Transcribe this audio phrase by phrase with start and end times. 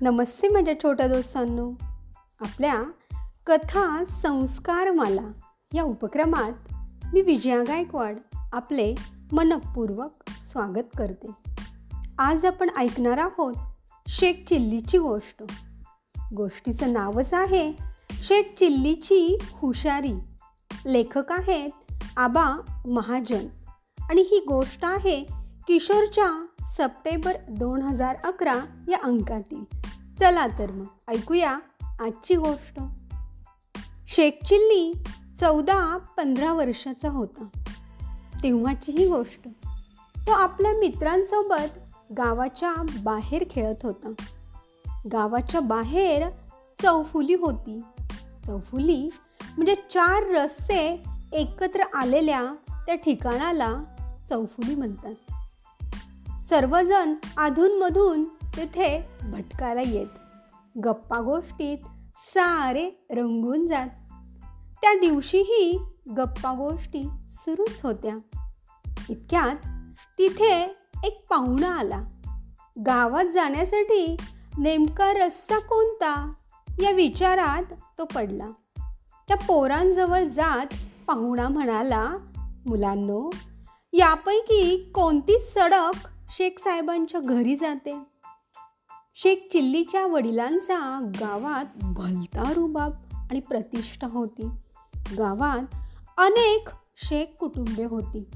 [0.00, 1.72] नमस्ते माझ्या छोट्या दोस्तांनो.
[2.40, 2.82] आपल्या
[3.46, 5.32] कथा संस्कारमाला
[5.74, 6.52] या उपक्रमात
[7.12, 8.18] मी विजया गायकवाड
[8.52, 8.94] आपले
[9.32, 10.10] मनपूर्वक
[10.42, 11.32] स्वागत करते.
[12.18, 13.54] आज आपण ऐकणार आहोत
[14.08, 15.42] शेख चिल्लीची गोष्ट.
[16.34, 17.72] गोष्टीचं नावच आहे
[18.10, 20.14] शेख चिल्लीची हुशारी.
[20.86, 21.70] लेखक आहेत
[22.16, 22.52] आबा
[22.86, 23.46] महाजन.
[24.10, 25.24] आणि ही गोष्ट आहे
[25.66, 29.85] किशोरच्या सप्टेंबर दोन हजार अकरा या अंकातील.
[30.20, 31.58] चला तर मग ऐकूया
[32.00, 32.80] आजची गोष्ट.
[34.06, 34.92] शेख चिल्ली
[35.40, 37.46] चौदा पंधरा वर्षाचा होता.
[38.42, 39.48] तेव्हाची ही गोष्ट.
[40.18, 41.78] तो आपल्या मित्रांसोबत
[42.18, 44.12] गावाच्या बाहेर खेळत होता.
[45.12, 46.28] गावाच्या बाहेर
[46.82, 47.80] चौफुली होती.
[48.46, 49.10] चौफुली
[49.56, 52.54] म्हणजे चार रस्ते एकत्र आलेल्या
[52.86, 53.82] त्या ठिकाणाला
[54.28, 55.14] चौफुली म्हणतात.
[56.44, 58.24] सर्वजण अधूनमधून
[58.56, 60.06] तिथे भटकायला येत.
[60.84, 61.78] गप्पा गोष्टीत
[62.16, 63.88] सारे रंगून जात.
[64.82, 65.78] त्या दिवशीही
[66.16, 68.16] गप्पा गोष्टी सुरूच होत्या.
[69.10, 69.54] इतक्यात
[70.18, 72.02] तिथे एक पाहुणा आला.
[72.86, 74.16] गावात जाण्यासाठी
[74.58, 76.32] नेमका रस्ता कोणता?
[76.82, 77.64] या विचारात
[77.98, 78.50] तो पडला.
[79.28, 80.66] त्या पोरांजवळ जात
[81.06, 82.12] पाहुणा म्हणाला
[82.66, 83.30] मुलांनो
[83.92, 88.15] यापैकी कोणती सडक शेख साहेबांच्या घरी जाते?
[89.22, 94.48] शेख चिल्लीच्या वडिलांचा गावात भलता रुबाब आणि प्रतिष्ठा होती.
[95.18, 95.74] गावात
[96.18, 98.30] अनेक शेख कुटुंबे होती.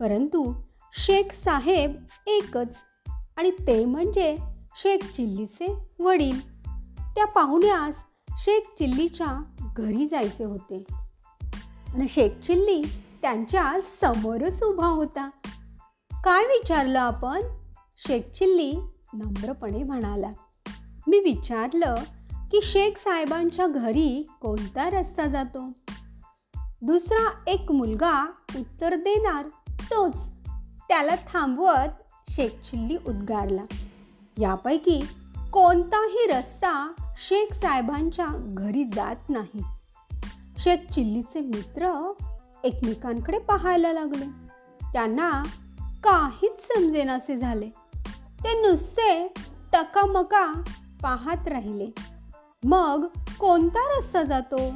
[0.00, 0.54] परंतु
[0.92, 2.76] शेख साहेब एकच
[3.36, 4.38] आणि ते म्हणजे
[4.76, 6.64] शेख चिल्लीचे वडील.
[7.14, 7.94] त्या पाहुण्यास
[8.28, 9.42] शेख चिल्लीच्या
[9.76, 10.84] घरी जायचे होते.
[11.94, 12.82] आणि शेख चिल्ली
[13.22, 15.30] त्यांच्या समोरच उभा होता.
[16.12, 17.40] काय विचारलं आपण?
[18.06, 18.74] शेख चिल्ली
[19.14, 20.32] नम्रपणे म्हणाला.
[21.06, 21.94] मी विचारलं
[22.32, 25.72] की शेख साहेबांच्या घरी कोणता रस्ता जातो?
[26.82, 28.26] दुसरा एक मुलगा
[28.56, 29.48] उत्तर देणार
[29.80, 30.28] तोच
[30.88, 31.88] त्याला थांबवत
[32.30, 33.62] शेख चिल्ली उद्गारला.
[34.38, 35.02] यापैकी
[35.52, 39.62] कोणताही रस्ता शेख साहेबांच्या घरी जात नाही.
[40.58, 42.12] शेख चिल्लीचे मित्र
[42.64, 44.26] एकमेकांकडे पाहायला लागले.
[44.92, 45.42] त्यांना
[46.04, 47.70] काहीच समजेनासे झाले.
[48.44, 49.34] ते नुसते
[49.72, 50.62] टकामका
[51.02, 51.90] पाहत राहिले.
[52.64, 53.06] मग
[53.38, 54.70] कोणता रस्ता जातो?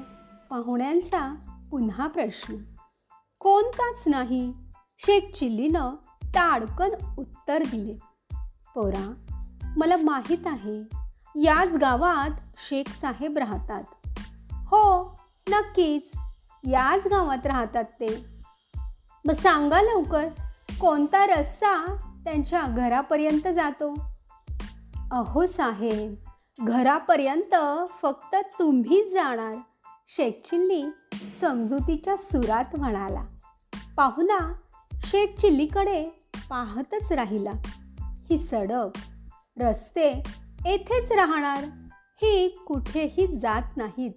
[0.50, 1.34] पाहुण्यांचा
[1.70, 2.54] पुन्हा प्रश्न.
[3.38, 4.52] कोणताच नाही.
[4.98, 7.94] शेख चिल्लीनं ताडकन उत्तर दिले.
[8.74, 9.14] पोरा
[9.76, 10.82] मला माहीत आहे
[11.34, 13.82] याच गावात शेख साहेब राहतात.
[14.52, 15.14] हो
[15.48, 16.18] नक्कीच
[16.64, 18.26] याच गावात राहतात ते.
[19.24, 20.28] मग सांगा लवकर
[20.80, 23.94] कोणता रस्ता त्यांच्या घरापर्यंत जातो.
[25.12, 26.14] अहो साहेब
[26.60, 27.54] घरापर्यंत
[28.02, 29.54] फक्त तुम्हीच जाणार
[30.06, 30.84] शेख चिल्ली
[31.30, 33.24] समजुतीच्या सुरात म्हणाला.
[33.96, 34.52] पाहुणा
[34.94, 36.08] शेख चिल्लीकडे
[36.50, 37.52] पाहतच राहिला.
[38.30, 38.88] ही सडक
[39.60, 40.10] रस्ते
[40.66, 41.64] येथेच राहणार.
[42.22, 44.12] ही कुठेही जात नाहीत.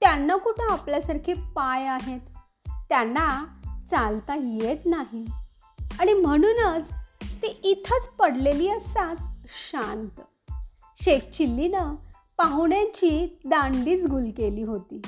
[0.00, 2.20] त्यांना कुठं आपल्यासारखे पाय आहेत?
[2.88, 3.44] त्यांना
[3.90, 5.24] चालता येत नाही.
[6.00, 6.92] आणि म्हणूनच
[7.44, 9.16] ती इथंच पडलेली असतात
[9.48, 10.20] शांत.
[11.02, 11.94] शेख चिल्लीनं
[12.38, 15.02] पाहुण्यांची दांडीच गुल केली होती.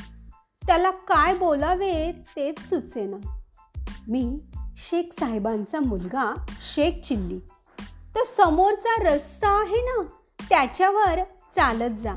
[0.66, 3.40] त्याला काय बोलावे तेच सुचेना.
[4.08, 4.38] मी
[4.76, 7.38] शेख साहेबांचा मुलगा शेख चिल्ली.
[8.14, 10.02] तो समोरचा रस्ता आहे ना
[10.50, 11.18] त्याच्यावर
[11.56, 12.14] चालत जा.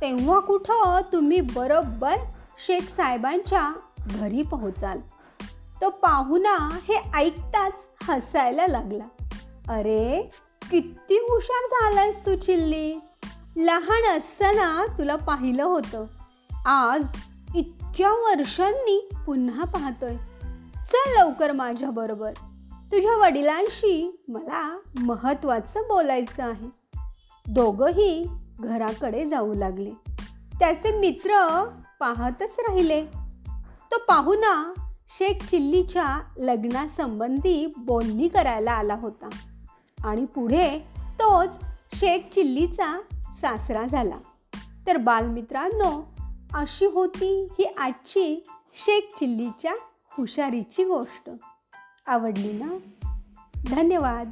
[0.00, 2.16] तेव्हा कुठं तुम्ही बरोबर
[2.58, 5.00] शेख साहेबांच्या घरी पोहोचाल.
[5.82, 9.04] तो पाहुणा हे ऐकताच हसायला लागला.
[9.68, 10.30] अरे
[10.70, 12.94] किती हुशार झालायस तू चिल्ली.
[13.56, 16.06] लहान असताना तुला पाहिलं होतं.
[16.66, 17.14] आज
[17.54, 20.16] इतक्या वर्षांनी पुन्हा पाहतोय.
[20.84, 22.32] चल लवकर माझ्याबरोबर
[22.92, 26.68] तुझ्या वडिलांशी मला महत्त्वाचं बोलायचं आहे.
[27.46, 28.26] दोघंही
[28.60, 29.90] घराकडे जाऊ लागले.
[30.60, 31.64] त्याचे मित्र
[32.00, 33.04] पाहतच राहिले.
[33.92, 34.74] तो पाहुणा
[35.08, 39.28] शेख चिल्लीच्या लग्नासंबंधी बोलणी करायला आला होता.
[40.04, 41.58] आणि पुढे तोच
[41.94, 43.00] शेख चिल्लीचा
[43.40, 44.18] सासरा झाला.
[44.86, 46.02] तर बालमित्रांनो
[46.54, 48.42] अशी होती ही आजची
[48.74, 49.74] शेख चिल्लीच्या
[50.10, 51.30] हुशारीची गोष्ट.
[52.06, 52.78] आवडली ना?
[53.66, 54.30] धन्यवाद.